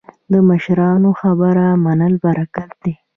[0.31, 2.93] د مشرانو خبره منل برکت دی